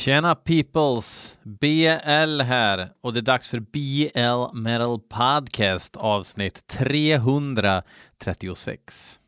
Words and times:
Tjena 0.00 0.34
peoples! 0.34 1.38
BL 1.42 2.40
här 2.40 2.92
och 3.00 3.12
det 3.12 3.20
är 3.20 3.22
dags 3.22 3.48
för 3.48 3.60
BL 3.60 4.58
Metal 4.58 5.00
Podcast 5.00 5.96
avsnitt 5.96 6.66
336. 6.66 9.20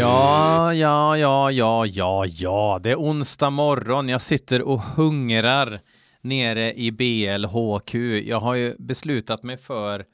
Ja, 0.00 0.74
ja, 0.74 1.16
ja, 1.16 1.50
ja, 1.50 1.86
ja, 1.86 2.26
ja, 2.26 2.80
det 2.82 2.90
är 2.90 2.96
onsdag 2.96 3.50
morgon. 3.50 4.08
Jag 4.08 4.22
sitter 4.22 4.62
och 4.62 4.80
hungrar 4.80 5.80
nere 6.20 6.74
i 6.74 6.92
BLHQ. 6.92 7.94
Jag 8.28 8.40
har 8.40 8.54
ju 8.54 8.74
beslutat 8.78 9.42
mig 9.42 9.56
för 9.56 10.04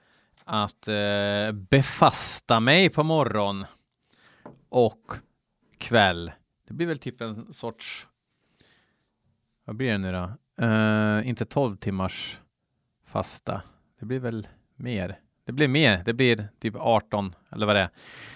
att 0.44 0.88
eh, 0.88 1.52
befasta 1.52 2.60
mig 2.60 2.88
på 2.88 3.02
morgon 3.02 3.64
och 4.68 5.02
kväll. 5.78 6.32
Det 6.68 6.74
blir 6.74 6.86
väl 6.86 6.98
typ 6.98 7.20
en 7.20 7.52
sorts, 7.52 8.06
vad 9.64 9.76
blir 9.76 9.92
det 9.92 9.98
nu 9.98 10.12
då? 10.12 10.30
Eh, 10.66 11.28
inte 11.28 11.44
12 11.44 11.76
timmars 11.76 12.40
fasta. 13.06 13.62
Det 14.00 14.06
blir 14.06 14.20
väl 14.20 14.48
mer. 14.76 15.18
Det 15.46 15.52
blir 15.52 15.68
mer, 15.68 16.02
det 16.04 16.14
blir 16.14 16.48
typ 16.60 16.74
18 16.78 17.34
eller 17.52 17.66
vad 17.66 17.76
det 17.76 17.82
är. 17.82 17.88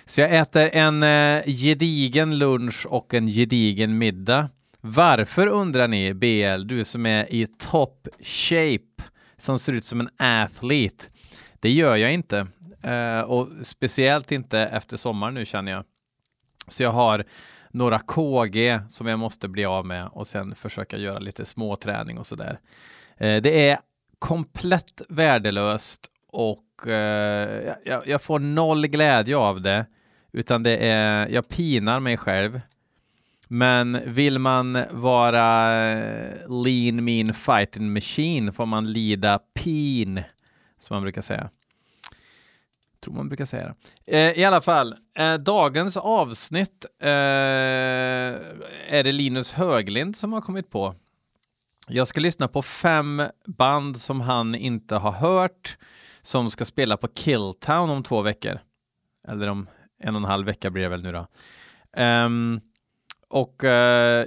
Så 0.04 0.20
jag 0.20 0.36
äter 0.36 0.70
en 0.72 1.02
eh, 1.02 1.44
gedigen 1.46 2.38
lunch 2.38 2.86
och 2.86 3.14
en 3.14 3.26
gedigen 3.26 3.98
middag. 3.98 4.48
Varför 4.80 5.46
undrar 5.46 5.88
ni 5.88 6.14
BL, 6.14 6.66
du 6.66 6.84
som 6.84 7.06
är 7.06 7.34
i 7.34 7.46
top 7.46 8.08
shape, 8.20 9.10
som 9.38 9.58
ser 9.58 9.72
ut 9.72 9.84
som 9.84 10.00
en 10.00 10.08
athlete? 10.18 11.04
Det 11.60 11.70
gör 11.70 11.96
jag 11.96 12.12
inte. 12.12 12.46
Eh, 12.84 13.20
och 13.20 13.48
speciellt 13.62 14.32
inte 14.32 14.58
efter 14.58 14.96
sommaren 14.96 15.34
nu 15.34 15.44
känner 15.44 15.72
jag. 15.72 15.84
Så 16.68 16.82
jag 16.82 16.92
har 16.92 17.24
några 17.70 17.98
KG 17.98 18.80
som 18.88 19.06
jag 19.06 19.18
måste 19.18 19.48
bli 19.48 19.64
av 19.64 19.86
med 19.86 20.08
och 20.12 20.26
sen 20.26 20.54
försöka 20.54 20.96
göra 20.96 21.18
lite 21.18 21.44
småträning 21.44 22.18
och 22.18 22.26
sådär. 22.26 22.60
Eh, 23.16 23.42
det 23.42 23.68
är 23.68 23.78
komplett 24.18 25.02
värdelöst 25.08 26.10
och 26.32 26.86
eh, 26.86 27.74
jag, 27.84 28.06
jag, 28.06 28.22
får 28.22 28.38
noll 28.38 28.86
glädje 28.86 29.36
av 29.36 29.60
det, 29.60 29.86
utan 30.32 30.62
det 30.62 30.76
är, 30.76 31.28
jag 31.28 31.48
pinar 31.48 32.00
mig 32.00 32.16
själv. 32.16 32.60
Men 33.48 34.00
vill 34.06 34.38
man 34.38 34.84
vara 34.90 35.72
eh, 35.90 36.64
lean, 36.64 37.04
mean, 37.04 37.34
fighting 37.34 37.92
machine 37.92 38.52
får 38.52 38.66
man 38.66 38.92
lida 38.92 39.38
pin, 39.38 40.22
som 40.78 40.94
man 40.94 41.02
brukar 41.02 41.22
säga. 41.22 41.50
Tror 43.00 43.14
man 43.14 43.28
brukar 43.28 43.44
säga 43.44 43.74
det. 44.04 44.16
Eh, 44.16 44.38
I 44.38 44.44
alla 44.44 44.60
fall, 44.60 44.94
eh, 45.16 45.34
dagens 45.34 45.96
avsnitt 45.96 46.86
eh, 47.02 47.08
är 48.88 49.04
det 49.04 49.12
Linus 49.12 49.52
Höglind 49.52 50.16
som 50.16 50.32
har 50.32 50.40
kommit 50.40 50.70
på. 50.70 50.94
Jag 51.88 52.08
ska 52.08 52.20
lyssna 52.20 52.48
på 52.48 52.62
fem 52.62 53.22
band 53.46 53.96
som 53.96 54.20
han 54.20 54.54
inte 54.54 54.96
har 54.96 55.12
hört 55.12 55.78
som 56.22 56.50
ska 56.50 56.64
spela 56.64 56.96
på 56.96 57.08
Killtown 57.08 57.90
om 57.90 58.02
två 58.02 58.22
veckor. 58.22 58.58
Eller 59.28 59.48
om 59.48 59.68
en 60.02 60.14
och 60.14 60.20
en 60.20 60.28
halv 60.28 60.46
vecka 60.46 60.70
blir 60.70 60.82
det 60.82 60.88
väl 60.88 61.02
nu 61.02 61.12
då. 61.12 61.26
Um, 62.02 62.60
och 63.28 63.64
uh, 63.64 63.70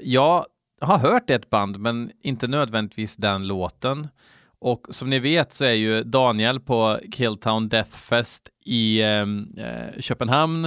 jag 0.04 0.46
har 0.82 0.98
hört 0.98 1.30
ett 1.30 1.50
band, 1.50 1.80
men 1.80 2.12
inte 2.24 2.48
nödvändigtvis 2.48 3.18
den 3.18 3.48
låten. 3.48 4.08
Och 4.60 4.88
som 4.90 5.10
ni 5.10 5.20
vet 5.20 5.54
så 5.54 5.64
är 5.64 5.74
ju 5.74 6.04
Daniel 6.04 6.60
på 6.60 7.00
Killtown 7.12 7.70
Deathfest 7.70 8.50
i 8.66 9.04
um, 9.04 9.48
uh, 9.58 10.02
Köpenhamn 10.02 10.66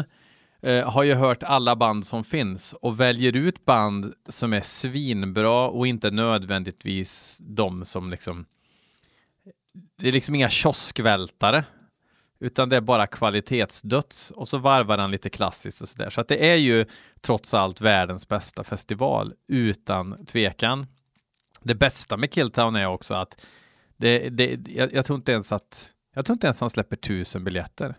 uh, 0.67 0.84
har 0.84 1.03
ju 1.03 1.15
hört 1.15 1.43
alla 1.43 1.77
band 1.77 2.06
som 2.06 2.25
finns 2.25 2.73
och 2.73 3.00
väljer 3.00 3.37
ut 3.37 3.65
band 3.65 4.12
som 4.29 4.53
är 4.53 4.61
svinbra 4.61 5.69
och 5.69 5.87
inte 5.87 6.11
nödvändigtvis 6.11 7.41
de 7.43 7.84
som 7.84 8.11
liksom 8.11 8.47
det 9.97 10.09
är 10.09 10.12
liksom 10.12 10.34
inga 10.34 10.51
kioskvältare, 10.51 11.65
utan 12.41 12.69
det 12.69 12.77
är 12.77 12.81
bara 12.81 13.07
kvalitetsdöds 13.07 14.31
och 14.31 14.49
så 14.49 14.59
varvar 14.59 14.99
han 14.99 15.11
lite 15.11 15.31
klassiskt 15.31 15.83
och 15.83 15.89
sådär. 15.89 16.11
Så 16.11 16.21
att 16.21 16.29
det 16.29 16.51
är 16.51 16.57
ju 16.57 16.87
trots 17.21 17.55
allt 17.55 17.81
världens 17.81 18.29
bästa 18.29 18.65
festival 18.65 19.35
utan 19.49 20.27
tvekan. 20.27 20.87
Det 21.62 21.75
bästa 21.75 22.17
med 22.17 22.31
Killtown 22.31 22.77
är 22.77 22.87
också 22.87 23.15
att 23.15 23.47
det, 23.97 24.29
det, 24.29 24.59
jag, 24.69 24.95
jag 24.95 25.05
tror 25.05 25.17
inte 25.17 25.33
ens 25.33 25.53
att 25.53 25.93
jag 26.15 26.25
tror 26.27 26.35
inte 26.35 26.47
ens 26.47 26.61
han 26.61 26.71
släpper 26.71 26.97
tusen 26.97 27.45
biljetter. 27.45 27.95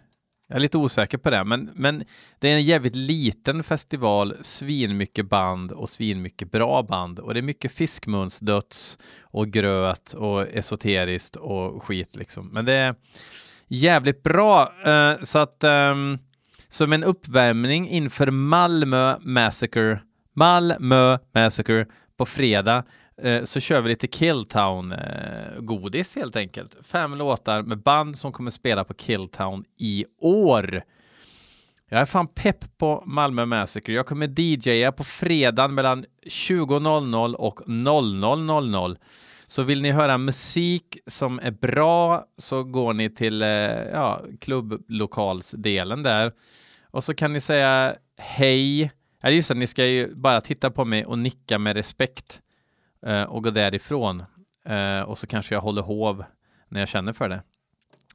Jag 0.49 0.55
är 0.55 0.59
lite 0.59 0.77
osäker 0.77 1.17
på 1.17 1.29
det, 1.29 1.43
men, 1.43 1.69
men 1.73 2.03
det 2.39 2.49
är 2.49 2.55
en 2.55 2.63
jävligt 2.63 2.95
liten 2.95 3.63
festival, 3.63 4.35
svinmycket 4.41 5.29
band 5.29 5.71
och 5.71 5.89
svinmycket 5.89 6.51
bra 6.51 6.83
band. 6.83 7.19
Och 7.19 7.33
det 7.33 7.39
är 7.39 7.41
mycket 7.41 7.71
fiskmunsdöds 7.71 8.97
och 9.21 9.47
gröt 9.47 10.13
och 10.13 10.47
esoteriskt 10.47 11.35
och 11.35 11.83
skit 11.83 12.15
liksom. 12.15 12.49
Men 12.53 12.65
det 12.65 12.73
är 12.73 12.95
jävligt 13.67 14.23
bra. 14.23 14.71
Uh, 14.87 15.23
så 15.23 15.39
att 15.39 15.63
um, 15.63 16.19
som 16.67 16.93
en 16.93 17.03
uppvärmning 17.03 17.89
inför 17.89 18.31
Malmö 18.31 19.17
Massacre, 19.21 19.99
Malmö 20.35 21.17
Massacre 21.33 21.85
på 22.17 22.25
fredag 22.25 22.83
Eh, 23.21 23.43
så 23.43 23.59
kör 23.59 23.81
vi 23.81 23.89
lite 23.89 24.07
Killtown-godis 24.07 26.17
eh, 26.17 26.21
helt 26.21 26.35
enkelt. 26.35 26.77
Fem 26.81 27.15
låtar 27.15 27.61
med 27.61 27.83
band 27.83 28.17
som 28.17 28.31
kommer 28.31 28.51
spela 28.51 28.83
på 28.83 28.93
Killtown 28.93 29.63
i 29.79 30.05
år. 30.21 30.81
Jag 31.89 32.01
är 32.01 32.05
fan 32.05 32.27
pepp 32.27 32.77
på 32.77 33.03
Malmö 33.05 33.45
Massacre. 33.45 33.93
Jag 33.93 34.05
kommer 34.05 34.39
DJa 34.39 34.91
på 34.91 35.03
fredagen 35.03 35.73
mellan 35.73 36.05
20.00 36.25 37.33
och 37.33 37.61
00.00. 37.67 38.97
Så 39.47 39.63
vill 39.63 39.81
ni 39.81 39.91
höra 39.91 40.17
musik 40.17 40.97
som 41.07 41.39
är 41.39 41.51
bra 41.51 42.23
så 42.37 42.63
går 42.63 42.93
ni 42.93 43.09
till 43.09 43.41
eh, 43.41 43.49
ja, 43.93 44.21
klubblokalsdelen 44.41 46.03
där. 46.03 46.31
Och 46.91 47.03
så 47.03 47.13
kan 47.13 47.33
ni 47.33 47.41
säga 47.41 47.95
hej. 48.17 48.91
Ja, 49.21 49.29
just 49.29 49.49
det, 49.49 49.55
ni 49.55 49.67
ska 49.67 49.85
ju 49.85 50.15
bara 50.15 50.41
titta 50.41 50.71
på 50.71 50.85
mig 50.85 51.05
och 51.05 51.19
nicka 51.19 51.59
med 51.59 51.75
respekt 51.75 52.41
Eh, 53.07 53.23
och 53.23 53.43
gå 53.43 53.49
därifrån. 53.49 54.23
Eh, 54.65 55.01
och 55.01 55.17
så 55.17 55.27
kanske 55.27 55.55
jag 55.55 55.61
håller 55.61 55.81
hov 55.81 56.23
när 56.69 56.79
jag 56.79 56.89
känner 56.89 57.13
för 57.13 57.29
det. 57.29 57.41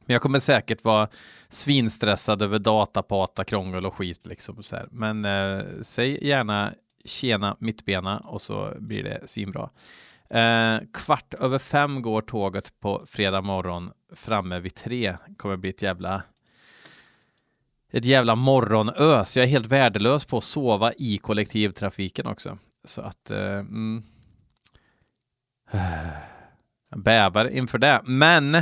Men 0.05 0.13
jag 0.13 0.23
kommer 0.23 0.39
säkert 0.39 0.85
vara 0.85 1.09
svinstressad 1.49 2.43
över 2.43 2.59
datapata, 2.59 3.45
krångel 3.45 3.87
och 3.87 3.95
skit 3.95 4.27
liksom. 4.27 4.63
Så 4.63 4.77
här. 4.77 4.89
Men 4.91 5.25
eh, 5.25 5.65
säg 5.83 6.27
gärna 6.27 6.73
tjena 7.05 7.57
mittbena 7.61 8.19
och 8.19 8.43
så 8.43 8.75
blir 8.79 9.03
det 9.03 9.29
svinbra. 9.29 9.71
Eh, 10.31 10.79
kvart 10.93 11.35
över 11.35 11.59
fem 11.59 12.03
går 12.03 12.23
tåget 12.23 12.81
på 12.81 13.05
fredag 13.07 13.41
morgon 13.41 13.91
framme 14.15 14.59
vid 14.59 14.75
tre. 14.75 15.17
kommer 15.37 15.57
bli 15.57 15.71
ett 15.71 15.83
jävla 15.83 16.23
ett 17.93 18.05
jävla 18.05 18.35
morgonös. 18.35 19.37
Jag 19.37 19.45
är 19.45 19.49
helt 19.49 19.67
värdelös 19.67 20.25
på 20.25 20.39
att 20.39 20.45
sova 20.45 20.93
i 20.93 21.19
kollektivtrafiken 21.19 22.27
också. 22.27 22.59
Så 22.85 23.03
att 23.03 23.31
eh, 23.31 23.59
mm, 23.59 24.03
bävar 26.97 27.49
inför 27.49 27.79
det. 27.79 28.01
Men 28.05 28.57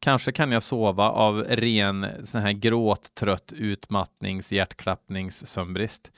kanske 0.00 0.32
kan 0.32 0.52
jag 0.52 0.62
sova 0.62 1.10
av 1.10 1.44
ren 1.44 2.06
sån 2.22 2.40
här 2.40 2.52
gråttrött 2.52 3.52
utmattnings, 3.52 4.52
hjärtklappnings, 4.52 5.46
sömnbrist. 5.46 6.10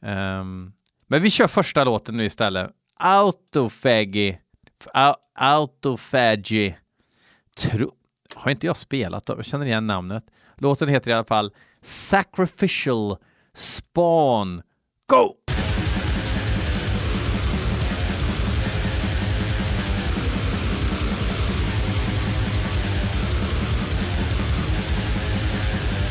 Um, 0.00 0.10
ehm, 0.10 0.72
men 1.06 1.22
vi 1.22 1.30
kör 1.30 1.48
första 1.48 1.84
låten 1.84 2.16
nu 2.16 2.24
istället. 2.24 2.70
Autofaggy. 2.96 4.36
Autofaggy. 5.34 6.74
Tro... 7.56 7.92
Har 8.34 8.50
inte 8.50 8.66
jag 8.66 8.76
spelat 8.76 9.26
då? 9.26 9.34
Jag 9.36 9.44
känner 9.44 9.66
igen 9.66 9.86
namnet. 9.86 10.24
Låten 10.56 10.88
heter 10.88 11.10
i 11.10 11.14
alla 11.14 11.24
fall 11.24 11.52
Sacrificial 11.82 13.16
Spawn. 13.54 14.62
Go! 15.06 15.45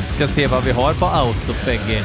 Ska 0.06 0.28
se 0.28 0.46
vad 0.46 0.64
vi 0.64 0.72
har 0.72 0.94
på 0.94 1.06
autopeggy. 1.06 2.02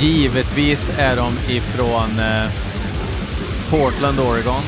Givetvis 0.00 0.90
är 0.98 1.16
de 1.16 1.38
ifrån 1.48 2.18
eh, 2.20 2.50
Portland, 3.70 4.20
Oregon. 4.20 4.62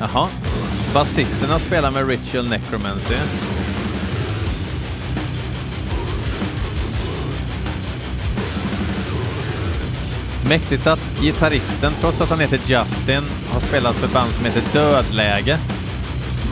Jaha. 0.00 0.28
Basisterna 0.94 1.58
spelar 1.58 1.90
med 1.90 2.08
Ritual 2.08 2.48
Necromancy. 2.48 3.14
Mäktigt 10.48 10.86
att 10.86 11.00
gitarristen, 11.20 11.92
trots 12.00 12.20
att 12.20 12.30
han 12.30 12.40
heter 12.40 12.60
Justin, 12.66 13.24
har 13.48 13.60
spelat 13.60 14.00
med 14.00 14.10
band 14.10 14.32
som 14.32 14.44
heter 14.44 14.62
Dödläge. 14.72 15.58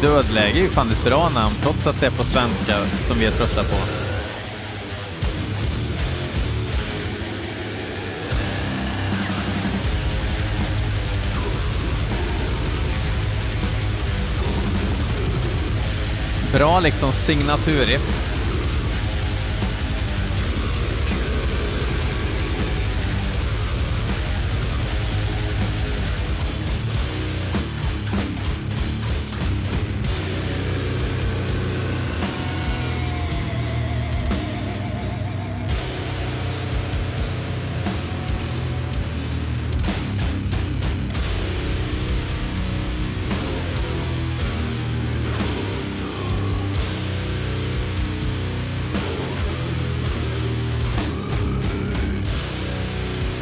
Dödläge 0.01 0.59
är 0.59 0.63
ju 0.63 0.69
fan 0.69 0.91
ett 0.91 1.05
bra 1.05 1.29
namn, 1.35 1.55
trots 1.63 1.87
att 1.87 2.01
det 2.01 2.07
är 2.07 2.11
på 2.11 2.25
svenska 2.25 2.75
som 3.01 3.19
vi 3.19 3.27
är 3.27 3.31
trötta 3.31 3.63
på. 3.63 4.06
Bra 16.57 16.81
liksom 16.81 17.13
signaturriff. 17.13 18.36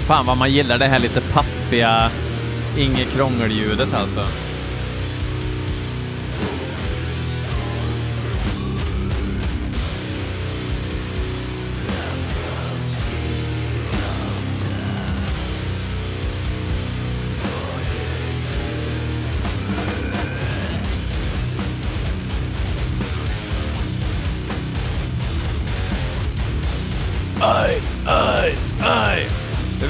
Fan 0.06 0.27
vad 0.27 0.37
man 0.37 0.53
gillar 0.53 0.79
det 0.79 0.85
här 0.85 0.99
lite 0.99 1.21
pappiga, 1.21 2.11
inget 2.77 3.12
krångel-ljudet 3.12 3.95
alltså. 3.95 4.25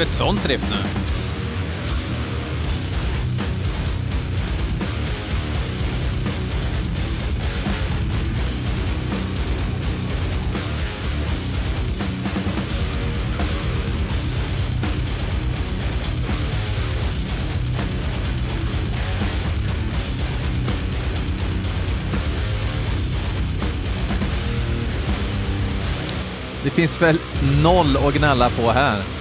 Ett 0.04 0.10
sånt 0.10 0.46
riff 0.46 0.70
nu? 0.70 0.76
Det 26.64 26.70
finns 26.70 27.02
väl 27.02 27.18
noll 27.62 27.96
att 27.96 28.14
gnälla 28.14 28.50
på 28.50 28.70
här. 28.70 29.13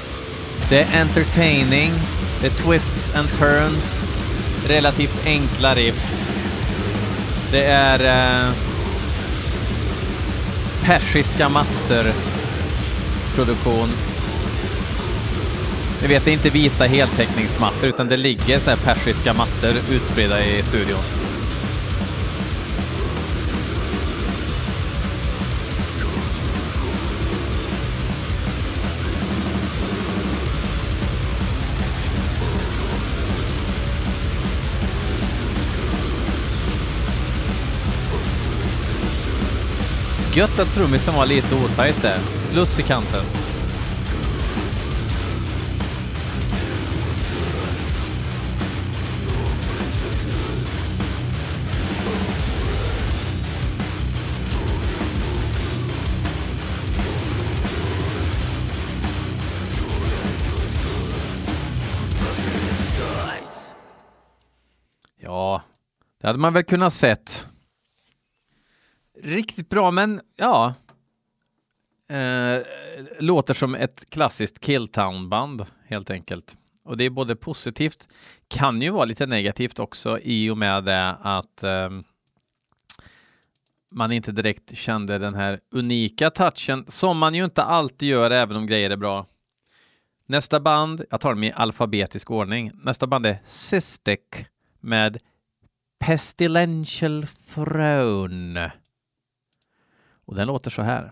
Det 0.73 0.79
är 0.79 1.01
entertaining, 1.01 1.91
det 2.41 2.47
är 2.47 2.51
twists 2.51 3.15
and 3.15 3.29
turns, 3.29 4.03
relativt 4.67 5.21
enkla 5.25 5.75
riff. 5.75 6.15
Det 7.51 7.65
är 7.65 7.99
eh, 7.99 8.53
persiska 10.83 11.49
mattor 11.49 12.13
produktion. 13.35 13.89
Ni 16.01 16.07
vet, 16.07 16.25
det 16.25 16.31
är 16.31 16.33
inte 16.33 16.49
vita 16.49 16.83
heltäckningsmattor 16.83 17.89
utan 17.89 18.07
det 18.07 18.17
ligger 18.17 18.59
så 18.59 18.69
här 18.69 18.77
persiska 18.77 19.33
mattor 19.33 19.73
utspridda 19.91 20.45
i 20.45 20.63
studion. 20.63 21.22
Gött 40.35 40.59
att 40.59 40.71
trummisen 40.73 41.15
var 41.15 41.25
lite 41.25 41.55
otajt 41.55 42.01
där. 42.01 42.19
Plus 42.51 42.79
i 42.79 42.83
kanten. 42.83 43.25
Ja, 65.21 65.61
det 66.21 66.27
hade 66.27 66.39
man 66.39 66.53
väl 66.53 66.63
kunnat 66.63 66.93
sett. 66.93 67.47
Riktigt 69.23 69.69
bra, 69.69 69.91
men 69.91 70.21
ja. 70.35 70.73
Eh, 72.09 72.61
låter 73.19 73.53
som 73.53 73.75
ett 73.75 74.09
klassiskt 74.09 74.59
Killtown-band, 74.59 75.65
helt 75.87 76.09
enkelt. 76.09 76.57
Och 76.85 76.97
det 76.97 77.03
är 77.03 77.09
både 77.09 77.35
positivt, 77.35 78.07
kan 78.47 78.81
ju 78.81 78.89
vara 78.89 79.05
lite 79.05 79.25
negativt 79.25 79.79
också 79.79 80.19
i 80.19 80.49
och 80.49 80.57
med 80.57 80.83
det 80.83 81.15
att 81.21 81.63
eh, 81.63 81.89
man 83.91 84.11
inte 84.11 84.31
direkt 84.31 84.77
kände 84.77 85.17
den 85.17 85.35
här 85.35 85.59
unika 85.71 86.29
touchen 86.29 86.85
som 86.87 87.17
man 87.17 87.35
ju 87.35 87.43
inte 87.43 87.63
alltid 87.63 88.09
gör 88.09 88.31
även 88.31 88.57
om 88.57 88.65
grejer 88.65 88.89
är 88.89 88.97
bra. 88.97 89.25
Nästa 90.27 90.59
band, 90.59 91.03
jag 91.09 91.21
tar 91.21 91.29
dem 91.29 91.43
i 91.43 91.51
alfabetisk 91.51 92.31
ordning. 92.31 92.71
Nästa 92.73 93.07
band 93.07 93.25
är 93.25 93.39
Cystic 93.45 94.19
med 94.79 95.17
Pestilential 95.99 97.25
Throne. 97.53 98.71
Och 100.25 100.35
den 100.35 100.47
låter 100.47 100.71
så 100.71 100.81
här. 100.81 101.11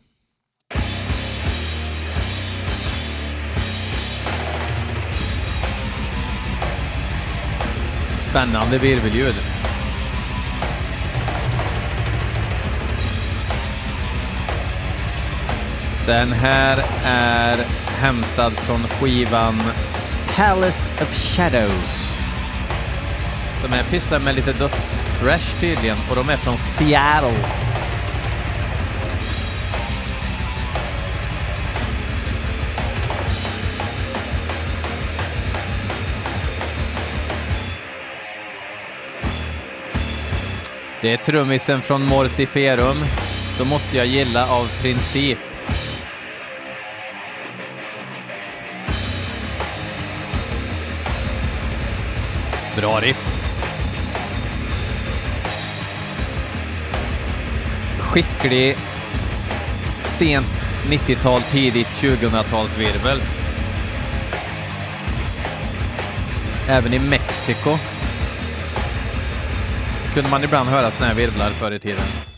Spännande 8.17 8.77
virvelljud. 8.77 9.35
Den 16.05 16.31
här 16.31 16.85
är 17.05 17.57
hämtad 17.87 18.53
från 18.53 18.79
skivan 18.79 19.61
Palace 20.35 21.03
of 21.03 21.13
Shadows. 21.13 22.19
De 23.63 23.67
här 23.67 23.83
pysslar 23.83 24.19
med 24.19 24.35
lite 24.35 24.53
döds-thrash 24.53 25.59
tydligen 25.59 25.97
och 26.09 26.15
de 26.15 26.29
är 26.29 26.37
från 26.37 26.57
Seattle. 26.57 27.70
Det 41.01 41.13
är 41.13 41.17
trummisen 41.17 41.81
från 41.81 42.05
Mortiferum. 42.05 42.97
Då 43.57 43.65
måste 43.65 43.97
jag 43.97 44.05
gilla 44.05 44.47
av 44.47 44.81
princip. 44.81 45.39
Bra 52.75 52.99
riff. 52.99 53.41
skicklig 58.11 58.77
sent 59.99 60.47
90-tal, 60.87 61.41
tidigt 61.41 61.87
2000-talsvirvel. 61.87 63.21
Även 66.67 66.93
i 66.93 66.99
Mexiko 66.99 67.77
kunde 70.13 70.29
man 70.29 70.43
ibland 70.43 70.69
höra 70.69 70.91
såna 70.91 71.07
här 71.07 71.15
virvlar 71.15 71.49
förr 71.49 71.71
i 71.71 71.79
tiden. 71.79 72.30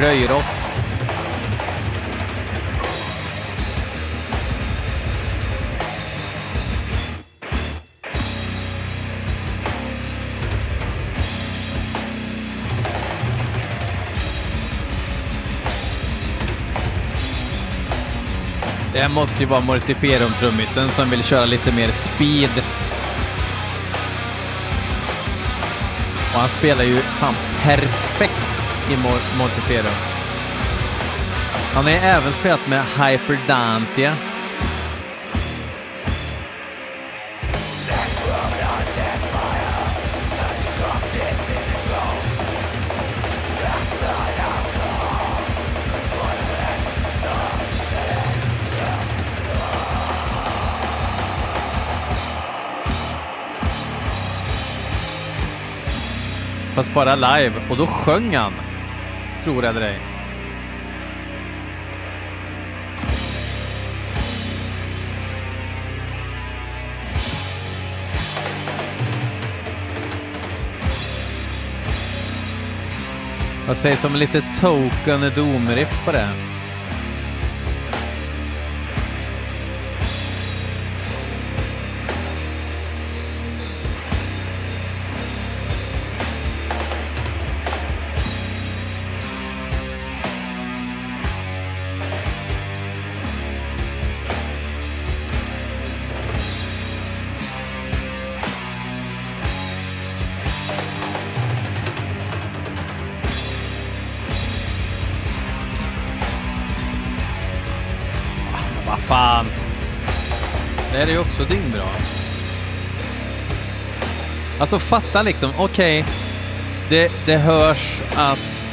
Röjrott. 0.00 0.44
Det 18.92 19.08
måste 19.08 19.42
ju 19.42 19.48
vara 19.48 19.60
Mortiferum-trummisen 19.60 20.88
som 20.88 21.10
vill 21.10 21.24
köra 21.24 21.44
lite 21.44 21.72
mer 21.72 21.90
speed. 21.90 22.62
Och 26.34 26.40
han 26.40 26.48
spelar 26.48 26.84
ju 26.84 27.00
fan 27.00 27.34
perfekt 27.64 28.49
i 28.90 28.96
Montefiore. 29.38 29.90
Han 31.74 31.84
har 31.84 31.90
även 31.90 32.32
spelat 32.32 32.68
med 32.68 32.84
Hyperdantia. 32.84 34.16
Fast 56.74 56.94
bara 56.94 57.14
live, 57.14 57.52
och 57.70 57.76
då 57.76 57.86
sjöng 57.86 58.36
han. 58.36 58.52
Tror 59.44 59.64
eller 59.64 59.80
ej. 59.80 60.00
Vad 73.66 73.76
sägs 73.76 74.04
om 74.04 74.16
lite 74.16 74.42
token 74.60 75.20
doom-riff 75.34 76.04
på 76.04 76.12
det? 76.12 76.28
Alltså 114.72 114.88
fatta 114.88 115.22
liksom, 115.22 115.50
okej. 115.58 116.00
Okay, 116.00 116.14
det, 116.88 117.12
det 117.26 117.36
hörs 117.36 118.02
att 118.16 118.68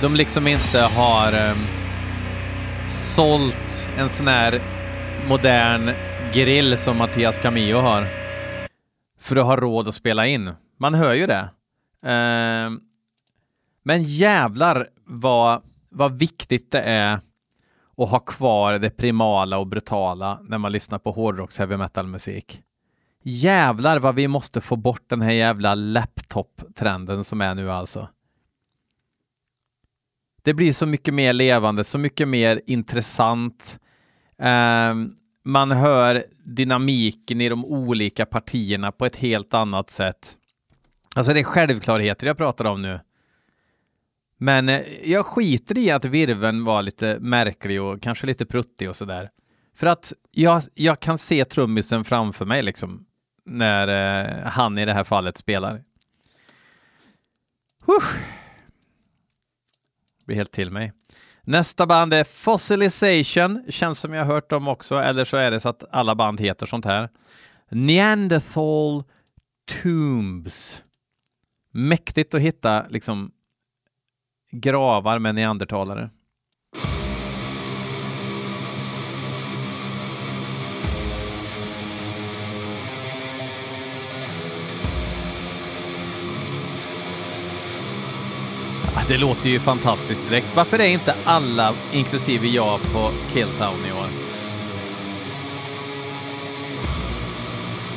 de 0.00 0.16
liksom 0.16 0.46
inte 0.46 0.80
har 0.80 1.50
um, 1.50 1.66
sålt 2.88 3.90
en 3.96 4.08
sån 4.08 4.28
här 4.28 4.60
modern 5.28 5.90
grill 6.32 6.78
som 6.78 6.96
Mattias 6.96 7.38
Camillo 7.38 7.78
har. 7.78 8.08
För 9.20 9.36
att 9.36 9.46
ha 9.46 9.56
råd 9.56 9.88
att 9.88 9.94
spela 9.94 10.26
in. 10.26 10.52
Man 10.78 10.94
hör 10.94 11.14
ju 11.14 11.26
det. 11.26 11.48
Uh, 12.04 12.78
men 13.84 14.02
jävlar 14.02 14.88
vad, 15.04 15.62
vad 15.90 16.18
viktigt 16.18 16.72
det 16.72 16.80
är 16.80 17.18
att 17.96 18.10
ha 18.10 18.18
kvar 18.18 18.78
det 18.78 18.90
primala 18.90 19.58
och 19.58 19.66
brutala 19.66 20.38
när 20.42 20.58
man 20.58 20.72
lyssnar 20.72 20.98
på 20.98 21.10
hårdrocks 21.10 21.58
heavy 21.58 21.76
metal 21.76 22.06
musik. 22.06 22.62
Jävlar 23.28 24.00
vad 24.00 24.14
vi 24.14 24.28
måste 24.28 24.60
få 24.60 24.76
bort 24.76 25.04
den 25.08 25.22
här 25.22 25.30
jävla 25.30 25.74
laptop-trenden 25.74 27.24
som 27.24 27.40
är 27.40 27.54
nu 27.54 27.70
alltså. 27.70 28.08
Det 30.42 30.54
blir 30.54 30.72
så 30.72 30.86
mycket 30.86 31.14
mer 31.14 31.32
levande, 31.32 31.84
så 31.84 31.98
mycket 31.98 32.28
mer 32.28 32.60
intressant. 32.66 33.78
Um, 34.38 35.14
man 35.44 35.70
hör 35.70 36.24
dynamiken 36.44 37.40
i 37.40 37.48
de 37.48 37.64
olika 37.64 38.26
partierna 38.26 38.92
på 38.92 39.06
ett 39.06 39.16
helt 39.16 39.54
annat 39.54 39.90
sätt. 39.90 40.36
Alltså 41.16 41.32
det 41.32 41.40
är 41.40 41.44
självklarheter 41.44 42.26
jag 42.26 42.36
pratar 42.36 42.64
om 42.64 42.82
nu. 42.82 43.00
Men 44.38 44.68
eh, 44.68 44.80
jag 45.04 45.26
skiter 45.26 45.78
i 45.78 45.90
att 45.90 46.04
virven 46.04 46.64
var 46.64 46.82
lite 46.82 47.18
märklig 47.20 47.82
och 47.82 48.02
kanske 48.02 48.26
lite 48.26 48.46
pruttig 48.46 48.88
och 48.88 48.96
sådär. 48.96 49.30
För 49.76 49.86
att 49.86 50.12
jag, 50.30 50.62
jag 50.74 51.00
kan 51.00 51.18
se 51.18 51.44
trummisen 51.44 52.04
framför 52.04 52.44
mig 52.44 52.62
liksom 52.62 53.06
när 53.46 53.88
eh, 53.88 54.50
han 54.50 54.78
i 54.78 54.84
det 54.84 54.92
här 54.92 55.04
fallet 55.04 55.36
spelar. 55.36 55.82
Huh. 57.86 58.04
Blir 60.26 60.36
helt 60.36 60.52
till 60.52 60.70
mig. 60.70 60.92
Nästa 61.42 61.86
band 61.86 62.14
är 62.14 62.24
Fossilization, 62.24 63.64
känns 63.68 64.00
som 64.00 64.14
jag 64.14 64.24
har 64.24 64.34
hört 64.34 64.50
dem 64.50 64.68
också, 64.68 64.94
eller 64.94 65.24
så 65.24 65.36
är 65.36 65.50
det 65.50 65.60
så 65.60 65.68
att 65.68 65.84
alla 65.90 66.14
band 66.14 66.40
heter 66.40 66.66
sånt 66.66 66.84
här. 66.84 67.08
Neanderthal 67.70 69.04
Tombs. 69.82 70.82
Mäktigt 71.70 72.34
att 72.34 72.40
hitta 72.40 72.86
liksom 72.88 73.30
gravar 74.50 75.18
med 75.18 75.34
neandertalare. 75.34 76.10
Det 89.08 89.16
låter 89.16 89.48
ju 89.48 89.60
fantastiskt 89.60 90.28
direkt. 90.28 90.46
Varför 90.54 90.78
är 90.78 90.88
inte 90.88 91.14
alla, 91.24 91.74
inklusive 91.92 92.48
jag, 92.48 92.80
på 92.92 93.10
Killtown 93.32 93.86
i 93.88 93.92
år? 93.92 94.06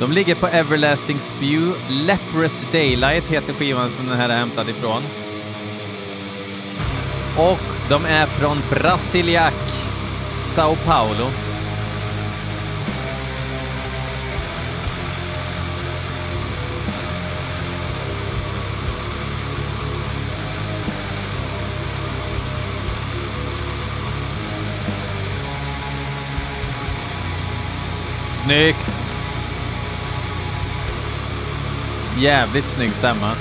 De 0.00 0.12
ligger 0.12 0.34
på 0.34 0.46
Everlasting 0.46 1.20
Spew. 1.20 1.80
Leprous 1.88 2.66
Daylight 2.72 3.28
heter 3.28 3.52
skivan 3.52 3.90
som 3.90 4.06
den 4.06 4.18
här 4.18 4.28
är 4.28 4.36
hämtad 4.36 4.68
ifrån. 4.68 5.02
Och 7.36 7.60
de 7.88 8.04
är 8.04 8.26
från 8.26 8.56
Brasiliac, 8.70 9.86
Sao 10.38 10.76
Paulo. 10.86 11.30
Snyggt! 28.32 29.02
Jävligt 32.18 32.66
snygg 32.66 32.94
stämma. 32.94 33.36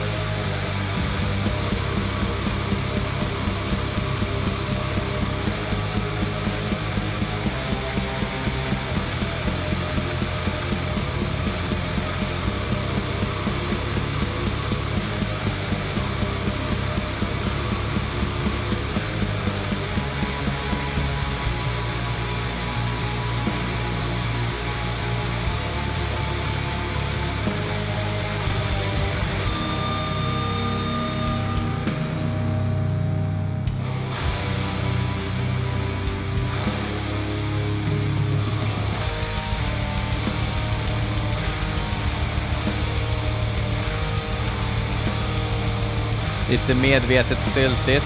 Lite 46.69 46.81
medvetet 46.81 47.43
styltigt. 47.43 48.05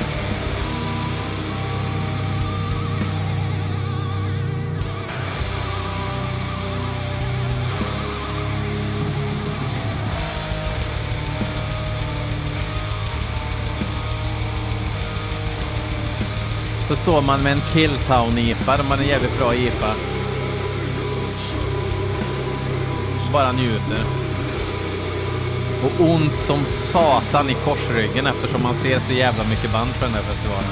Så 16.88 16.96
står 16.96 17.22
man 17.22 17.44
med 17.44 17.52
en 17.52 17.62
Killtown-IPA, 17.62 18.78
de 18.78 18.88
har 18.88 18.98
en 18.98 19.08
jävligt 19.08 19.38
bra 19.40 19.54
IPA. 19.54 19.94
Bara 23.32 23.52
njuter. 23.52 24.23
Och 25.84 26.06
ont 26.06 26.40
som 26.40 26.66
satan 26.66 27.50
i 27.50 27.54
korsryggen 27.54 28.28
eftersom 28.28 28.64
man 28.64 28.76
ser 28.76 29.00
så 29.00 29.14
jävla 29.14 29.44
mycket 29.44 29.72
band 29.72 29.90
på 30.00 30.06
den 30.06 30.14
här 30.14 30.24
festivalen. 30.24 30.70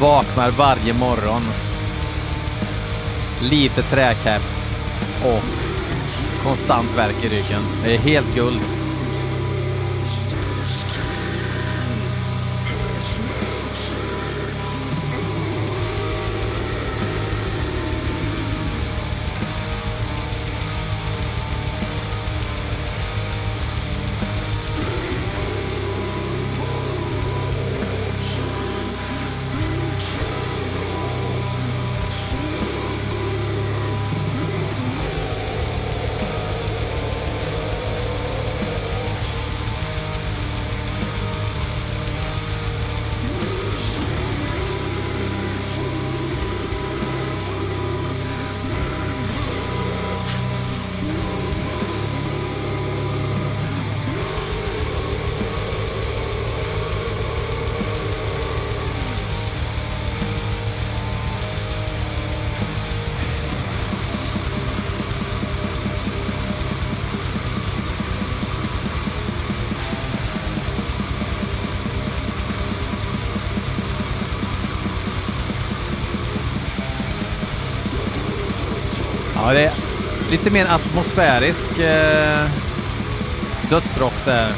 Vaknar 0.00 0.50
varje 0.50 0.92
morgon. 0.92 1.42
Lite 3.42 3.82
träcaps 3.82 4.76
och 5.24 5.42
konstant 6.44 6.96
värk 6.96 7.24
i 7.24 7.28
ryggen. 7.28 7.62
Det 7.84 7.94
är 7.94 7.98
helt 7.98 8.34
guld. 8.34 8.60
Det 79.54 79.64
är 79.64 79.72
lite 80.30 80.50
mer 80.50 80.66
atmosfärisk 80.66 81.78
eh, 81.78 82.46
dödsrock 83.70 84.14
där. 84.24 84.52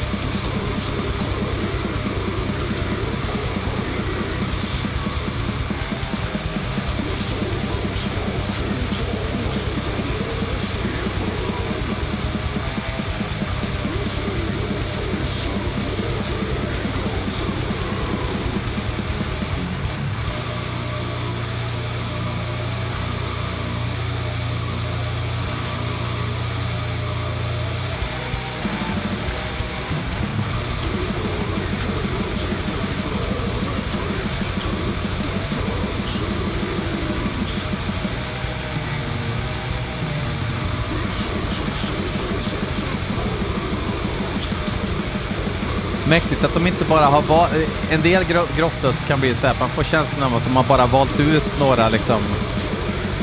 Bara 46.97 47.07
har 47.07 47.23
valt... 47.23 47.53
En 47.91 48.03
del 48.03 48.25
grottdöds 48.57 49.05
kan 49.05 49.21
bli 49.21 49.35
så 49.35 49.47
här, 49.47 49.57
man 49.61 49.69
får 49.69 49.83
känslan 49.83 50.33
av 50.33 50.37
att 50.37 50.45
de 50.45 50.57
har 50.57 50.65
bara 50.65 50.87
valt 50.87 51.21
ut 51.21 51.61
några 51.61 51.89
liksom 51.89 52.21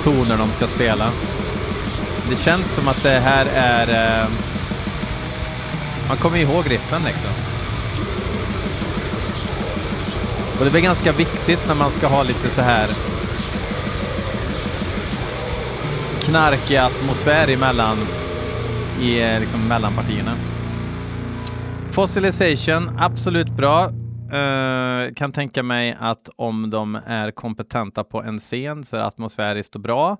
toner 0.04 0.38
de 0.38 0.52
ska 0.52 0.68
spela. 0.68 1.10
Det 2.30 2.36
känns 2.36 2.72
som 2.72 2.88
att 2.88 3.04
det 3.04 3.20
här 3.20 3.46
är... 3.54 4.22
Eh, 4.22 4.30
man 6.08 6.18
kommer 6.18 6.38
ihåg 6.38 6.72
riffen 6.72 7.02
liksom. 7.06 7.30
Och 10.60 10.66
det 10.66 10.72
blir 10.72 10.82
ganska 10.82 11.12
viktigt 11.12 11.68
när 11.68 11.76
man 11.76 11.92
ska 11.92 12.08
ha 12.08 12.24
lite 12.24 12.50
så 12.50 12.62
här 12.62 12.88
knarkig 16.22 16.78
atmosfär 16.78 17.48
emellan 17.48 17.98
i 19.02 19.22
eh, 19.22 19.40
liksom 19.40 19.68
mellanpartierna. 19.68 20.38
Fossilization, 21.94 22.90
absolut 23.00 23.43
bra. 23.58 23.89
Uh, 24.34 25.13
kan 25.13 25.32
tänka 25.32 25.63
mig 25.63 25.96
att 26.00 26.30
om 26.36 26.70
de 26.70 27.00
är 27.06 27.32
kompetenta 27.32 28.04
på 28.04 28.24
en 28.24 28.39
scen 28.39 28.84
så 28.84 28.96
är 28.96 29.00
det 29.00 29.06
atmosfäriskt 29.06 29.76
och 29.76 29.82
bra. 29.82 30.18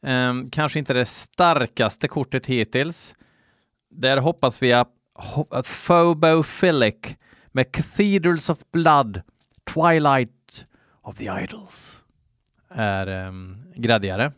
Um, 0.00 0.50
kanske 0.50 0.78
inte 0.78 0.94
det 0.94 1.06
starkaste 1.06 2.08
kortet 2.08 2.46
hittills. 2.46 3.14
Där 3.90 4.16
hoppas 4.16 4.62
vi 4.62 4.72
att 4.72 4.88
Phobophilic 5.86 7.16
med 7.52 7.72
Cathedrals 7.72 8.50
of 8.50 8.58
Blood, 8.72 9.22
Twilight 9.74 10.64
of 11.02 11.16
the 11.16 11.30
Idols 11.42 12.00
är 12.68 13.06
ehm, 13.06 13.28
um, 13.28 13.72
graddigare. 13.74 14.32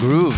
Groove. 0.00 0.36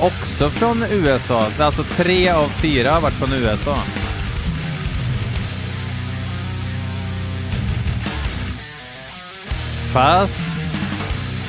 Också 0.00 0.50
från 0.50 0.82
USA. 0.82 1.46
Alltså 1.58 1.84
tre 1.84 2.28
av 2.28 2.48
fyra 2.48 2.90
har 2.90 3.00
varit 3.00 3.14
från 3.14 3.32
USA. 3.32 3.76
Fast 9.92 10.62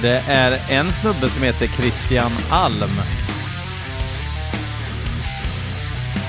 det 0.01 0.23
är 0.27 0.60
en 0.69 0.91
snubbe 0.91 1.29
som 1.29 1.43
heter 1.43 1.67
Christian 1.67 2.32
Alm 2.49 2.91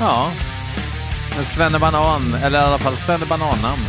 Ja. 0.01 0.31
En 1.39 1.45
Svennebanan, 1.45 2.35
eller 2.35 2.59
i 2.59 2.63
alla 2.63 2.79
fall 2.79 2.97
Svennebanannamn. 2.97 3.81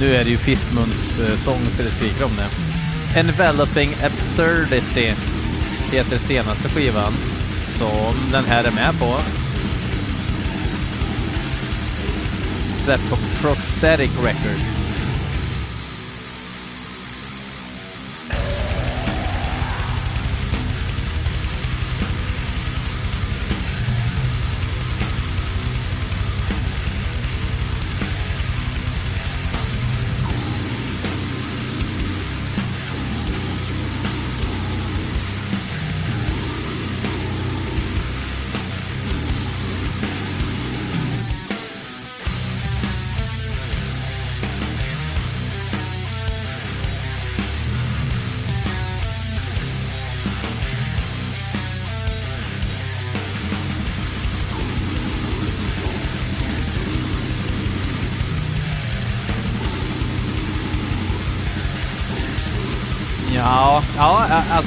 Nu 0.00 0.14
är 0.14 0.24
det 0.24 0.30
ju 0.30 0.38
fiskmuns 0.38 1.18
eh, 1.18 1.36
sång 1.36 1.70
så 1.70 1.82
det 1.82 1.90
skriker 1.90 2.24
om 2.24 2.36
det. 2.36 2.48
Enveloping 3.18 3.94
Absurdity 4.04 5.14
heter 5.92 6.18
senaste 6.18 6.68
skivan 6.68 7.12
som 7.56 8.32
den 8.32 8.44
här 8.44 8.64
är 8.64 8.70
med 8.70 9.00
på. 9.00 9.20
Släppt 12.84 13.10
på 13.10 13.16
Prosthetic 13.16 14.10
Records. 14.24 14.97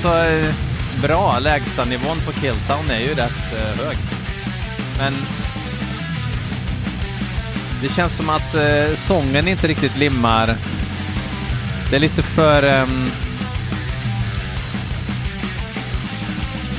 Alltså 0.05 0.33
eh, 0.33 0.53
bra. 1.01 1.39
Lägstanivån 1.39 2.17
på 2.25 2.31
Killtown 2.31 2.89
är 2.89 2.99
ju 2.99 3.13
rätt 3.13 3.53
eh, 3.53 3.85
hög. 3.85 3.97
Men 4.97 5.13
det 7.81 7.89
känns 7.89 8.15
som 8.15 8.29
att 8.29 8.55
eh, 8.55 8.93
sången 8.93 9.47
inte 9.47 9.67
riktigt 9.67 9.97
limmar. 9.97 10.57
Det 11.89 11.95
är 11.95 11.99
lite 11.99 12.23
för... 12.23 12.63
Eh, 12.63 12.87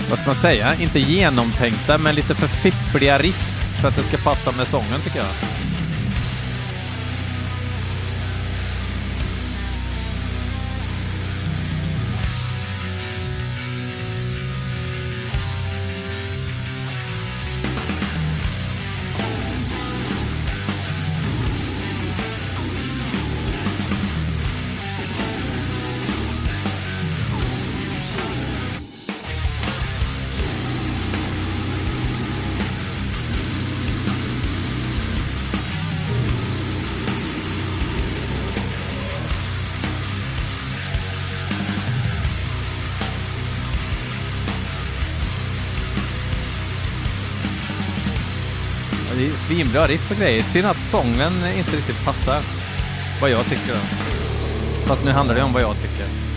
vad 0.08 0.18
ska 0.18 0.26
man 0.26 0.36
säga? 0.36 0.74
Inte 0.74 1.00
genomtänkta, 1.00 1.98
men 1.98 2.14
lite 2.14 2.34
för 2.34 2.48
fippliga 2.48 3.18
riff 3.18 3.60
för 3.80 3.88
att 3.88 3.96
det 3.96 4.02
ska 4.02 4.16
passa 4.16 4.52
med 4.52 4.68
sången 4.68 5.00
tycker 5.04 5.18
jag. 5.18 5.61
Svinbra 49.72 49.86
riff 49.86 50.10
och 50.10 50.16
grejer. 50.16 50.42
Synd 50.42 50.66
att 50.66 50.80
sången 50.80 51.32
inte 51.56 51.76
riktigt 51.76 52.04
passar 52.04 52.40
vad 53.20 53.30
jag 53.30 53.44
tycker. 53.44 53.76
Fast 54.86 55.04
nu 55.04 55.10
handlar 55.10 55.34
det 55.34 55.42
om 55.42 55.52
vad 55.52 55.62
jag 55.62 55.74
tycker. 55.80 56.31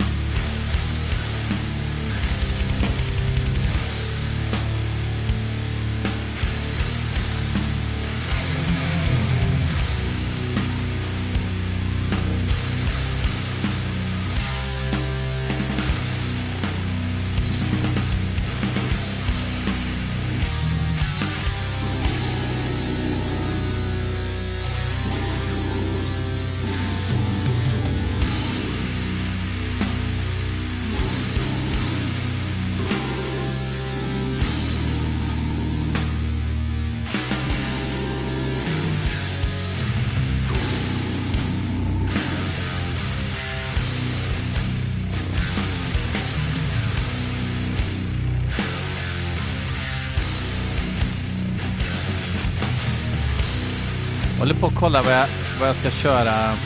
Kolla 54.86 55.02
vad 55.02 55.12
jag, 55.12 55.26
vad 55.60 55.68
jag 55.68 55.76
ska 55.76 55.90
köra 55.90 56.56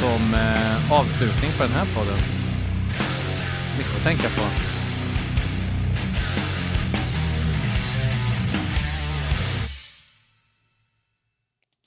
som 0.00 0.34
eh, 0.34 0.92
avslutning 0.92 1.50
på 1.58 1.62
den 1.62 1.72
här 1.72 1.86
podden. 1.94 2.18
Mycket 3.78 3.96
att 3.96 4.02
tänka 4.02 4.28
på. 4.28 4.42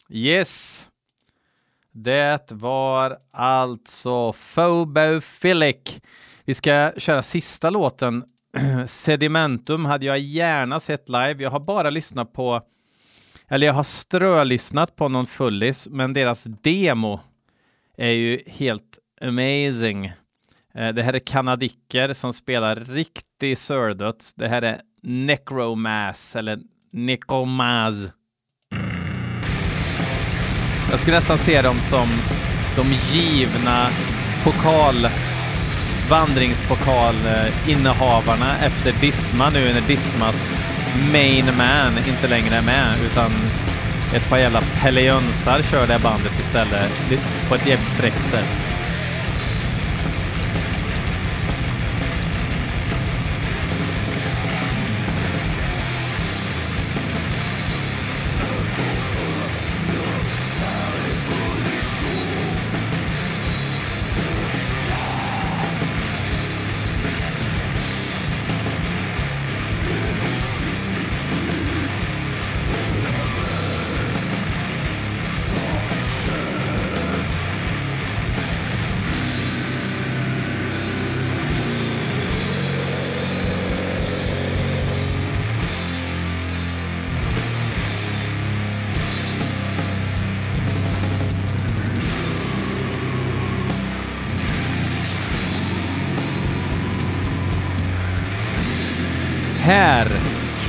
Yes. 0.10 0.86
Det 1.91 2.51
var 2.51 3.17
alltså 3.31 4.33
Phobophilic. 4.33 5.99
Vi 6.45 6.53
ska 6.53 6.91
köra 6.97 7.23
sista 7.23 7.69
låten. 7.69 8.23
Sedimentum 8.86 9.86
hade 9.86 10.05
jag 10.05 10.19
gärna 10.19 10.79
sett 10.79 11.10
live. 11.10 11.43
Jag 11.43 11.51
har 11.51 11.60
bara 11.60 11.89
lyssnat 11.89 12.33
på 12.33 12.62
eller 13.49 13.67
jag 13.67 13.73
har 13.73 13.83
strölyssnat 13.83 14.95
på 14.95 15.10
någon 15.10 15.25
fullis, 15.25 15.88
men 15.91 16.13
deras 16.13 16.43
demo 16.43 17.19
är 17.97 18.12
ju 18.12 18.41
helt 18.47 18.97
amazing. 19.21 20.05
Eh, 20.75 20.89
det 20.93 21.03
här 21.03 21.13
är 21.13 21.19
kanadicker 21.19 22.13
som 22.13 22.33
spelar 22.33 22.75
riktig 22.75 23.57
sördöds. 23.57 24.33
Det 24.33 24.47
här 24.47 24.62
är 24.62 24.81
Necromass, 25.01 26.36
eller 26.36 26.60
Necromaz. 26.91 28.12
Jag 30.91 30.99
skulle 30.99 31.15
nästan 31.15 31.38
se 31.38 31.62
dem 31.62 31.81
som 31.81 32.10
de 32.75 32.88
givna 33.13 33.89
pokal 34.43 35.07
vandringspokal-innehavarna 36.10 38.57
eh, 38.57 38.65
efter 38.65 38.93
Disma 39.01 39.49
nu 39.49 39.73
när 39.73 39.81
Dismas 39.81 40.53
main 41.12 41.45
man 41.57 41.97
inte 42.07 42.27
längre 42.27 42.55
är 42.55 42.62
med 42.62 42.93
utan 43.12 43.31
ett 44.15 44.29
par 44.29 44.38
jävla 44.38 44.62
pellejönsar 44.81 45.62
kör 45.62 45.88
det 45.88 45.99
bandet 46.03 46.39
istället 46.39 46.91
på 47.49 47.55
ett 47.55 47.67
jävligt 47.67 47.89
fräckt 47.89 48.27
sätt. 48.27 48.77
Här 99.67 100.08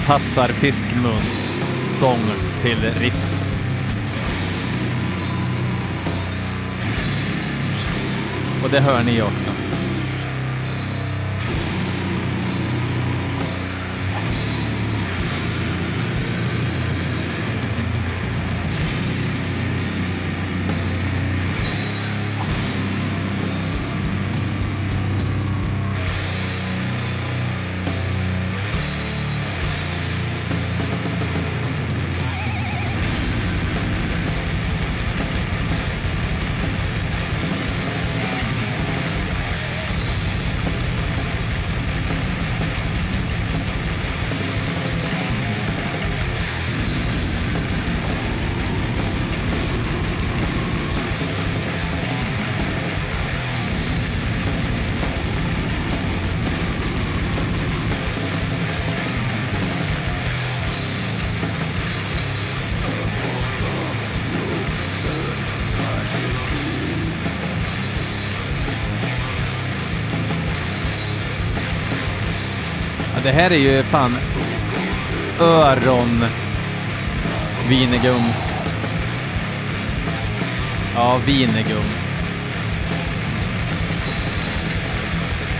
passar 0.07 0.49
Fiskmuns 0.49 1.57
sång 1.87 2.21
till 2.63 2.91
riff. 3.01 3.35
Och 8.65 8.71
det 8.71 8.81
hör 8.81 9.03
ni 9.03 9.23
också. 9.23 9.51
Det 73.29 73.33
här 73.33 73.51
är 73.51 73.57
ju 73.57 73.83
fan 73.83 74.17
öron 75.41 76.25
vinegum. 77.69 78.23
Ja, 80.95 81.21
vinegum. 81.27 81.85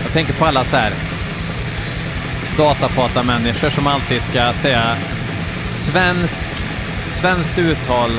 Jag 0.03 0.13
tänker 0.13 0.33
på 0.33 0.45
alla 0.45 0.63
så 0.63 0.75
här 0.75 0.93
datapatamänniskor 2.57 3.69
som 3.69 3.87
alltid 3.87 4.21
ska 4.21 4.53
säga 4.53 4.97
svensk, 5.65 6.47
svenskt 7.09 7.57
uttal 7.57 8.11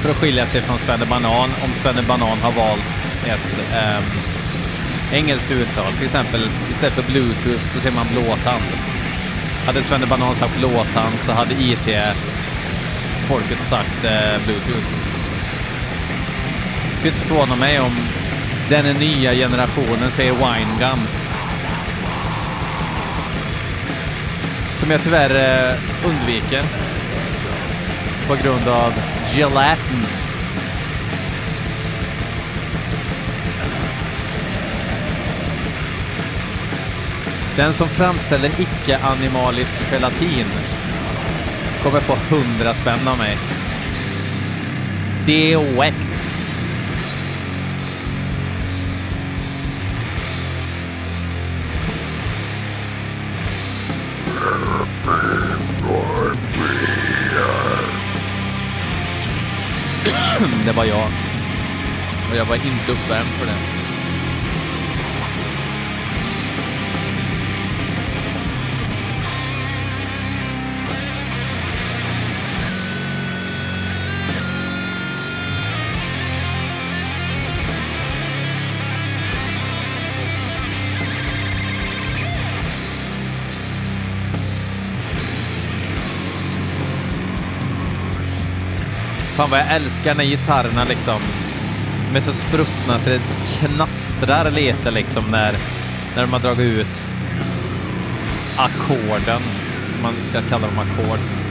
för 0.00 0.10
att 0.10 0.16
skilja 0.16 0.46
sig 0.46 0.60
från 0.60 0.78
Svenne 0.78 1.06
Banan 1.06 1.50
om 1.64 1.72
Svenne 1.72 2.02
Banan 2.02 2.38
har 2.38 2.52
valt 2.52 2.82
ett 3.26 3.60
eh, 3.72 4.21
engelskt 5.12 5.50
uttal. 5.50 5.92
Till 5.92 6.04
exempel 6.04 6.40
istället 6.70 6.94
för 6.94 7.02
bluetooth 7.02 7.66
så 7.66 7.80
säger 7.80 7.96
man 7.96 8.06
blåtand. 8.12 8.62
Hade 9.66 9.82
Svenne 9.82 10.06
Banan 10.06 10.34
sagt 10.34 10.58
blåtand 10.58 11.14
så 11.20 11.32
hade 11.32 11.54
IT-folket 11.54 12.04
sagt 13.64 14.04
eh, 14.04 14.44
bluetooth. 14.44 14.86
Det 16.92 16.98
skulle 16.98 17.10
inte 17.10 17.22
förvåna 17.22 17.56
mig 17.56 17.80
om 17.80 17.92
den 18.68 18.96
nya 18.96 19.32
generationen 19.32 20.10
säger 20.10 20.32
wine 20.32 20.78
guns. 20.78 21.30
Som 24.74 24.90
jag 24.90 25.02
tyvärr 25.02 25.70
eh, 25.70 25.74
undviker. 26.04 26.62
På 28.28 28.34
grund 28.34 28.68
av 28.68 28.92
gelatin. 29.34 30.21
Den 37.56 37.72
som 37.72 37.88
framställer 37.88 38.50
icke-animaliskt 38.60 39.90
gelatin 39.90 40.46
kommer 41.82 42.00
få 42.00 42.36
100 42.36 42.74
spänn 42.74 43.08
av 43.08 43.18
mig. 43.18 43.38
Det 45.26 45.52
är 45.52 45.56
oäkt. 45.56 46.26
Det 60.66 60.72
var 60.72 60.84
jag. 60.84 61.08
Och 62.30 62.36
jag 62.36 62.44
var 62.44 62.56
inte 62.56 62.92
uppvärmd 62.92 63.28
för 63.28 63.46
det. 63.46 63.81
Fan 89.42 89.50
vad 89.50 89.60
jag 89.60 89.74
älskar 89.74 90.14
när 90.14 90.24
gitarrerna 90.24 90.84
liksom 90.84 91.20
med 92.12 92.22
så 92.22 92.32
spruckna 92.32 92.98
så 92.98 93.10
det 93.10 93.20
knastrar 93.58 94.50
lite 94.50 94.90
liksom 94.90 95.24
när, 95.30 95.52
när 96.16 96.22
de 96.22 96.32
har 96.32 96.40
dragit 96.40 96.60
ut 96.60 97.02
ackorden. 98.56 99.42
Man 100.02 100.12
ska 100.30 100.40
kalla 100.48 100.66
dem 100.66 100.78
ackord. 100.78 101.41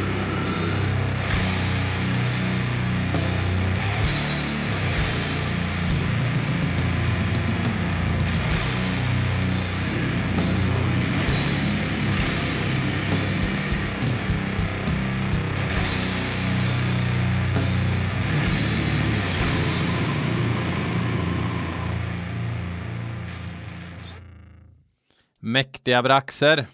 Mäktiga 25.51 26.03
braxer. 26.03 26.57
Uh, 26.57 26.65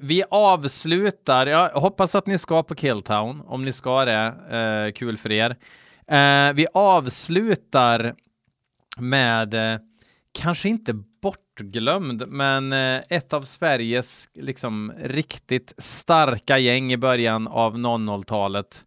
vi 0.00 0.24
avslutar, 0.30 1.46
jag 1.46 1.68
hoppas 1.68 2.14
att 2.14 2.26
ni 2.26 2.38
ska 2.38 2.62
på 2.62 2.74
Killtown, 2.74 3.42
om 3.46 3.64
ni 3.64 3.72
ska 3.72 4.04
det, 4.04 4.34
uh, 4.52 4.92
kul 4.92 5.18
för 5.18 5.32
er. 5.32 5.50
Uh, 5.50 6.54
vi 6.54 6.66
avslutar 6.74 8.14
med, 8.96 9.54
kanske 10.32 10.68
inte 10.68 10.94
bortglömd, 11.22 12.28
men 12.28 12.72
ett 13.08 13.32
av 13.32 13.42
Sveriges 13.42 14.28
liksom 14.34 14.92
riktigt 15.02 15.74
starka 15.78 16.58
gäng 16.58 16.92
i 16.92 16.96
början 16.96 17.48
av 17.48 17.76
00-talet. 17.76 18.84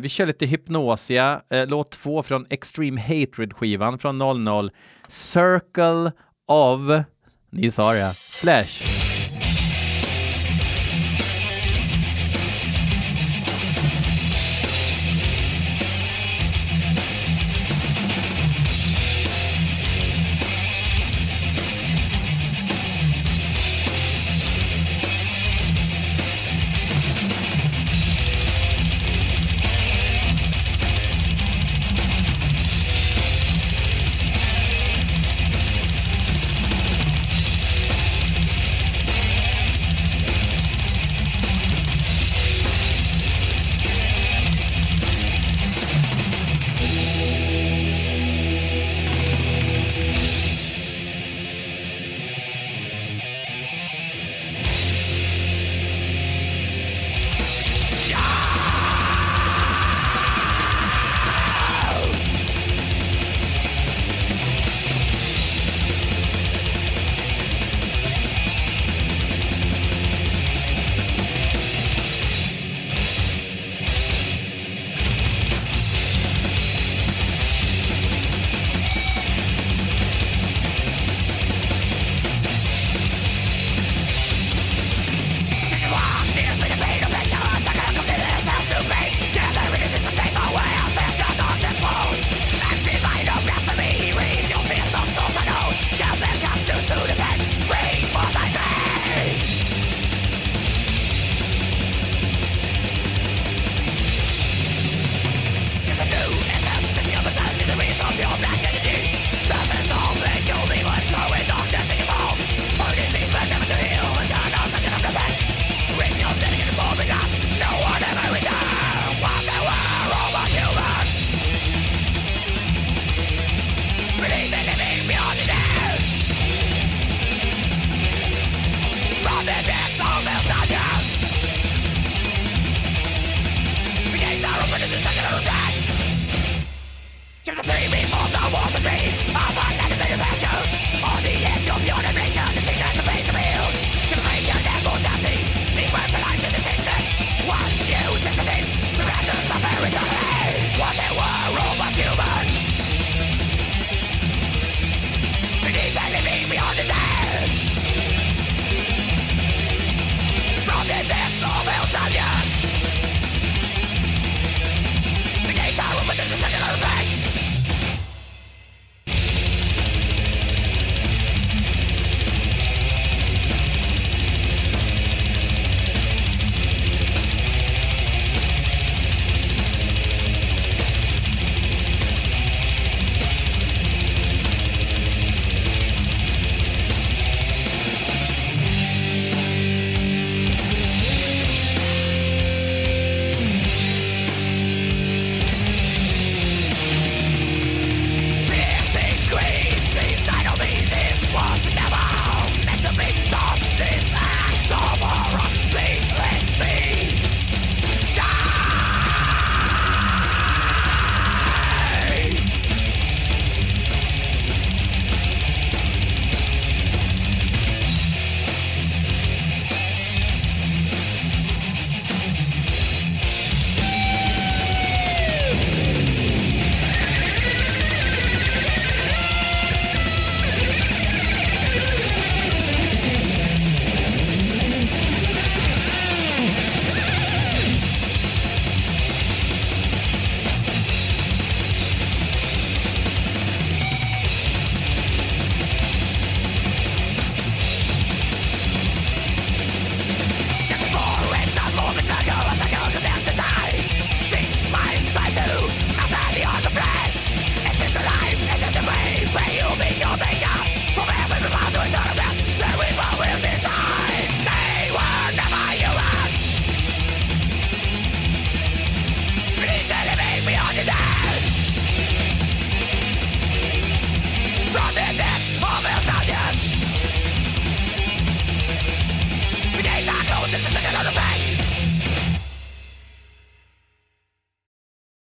Vi 0.00 0.08
kör 0.08 0.26
lite 0.26 0.46
Hypnosia, 0.46 1.40
låt 1.66 1.90
två 1.90 2.22
från 2.22 2.46
Extreme 2.50 3.00
Hatred-skivan 3.00 3.98
från 3.98 4.18
00, 4.18 4.70
Circle 5.08 6.12
av... 6.48 7.02
ni 7.50 7.70
sa 7.70 7.92
det, 7.92 8.14
Flash. 8.14 9.03